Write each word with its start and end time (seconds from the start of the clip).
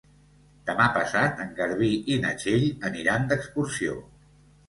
Demà 0.69 0.85
passat 0.95 1.43
en 1.43 1.51
Garbí 1.59 1.91
i 2.15 2.17
na 2.25 2.33
Txell 2.39 2.65
aniran 2.91 3.31
d'excursió. 3.33 4.01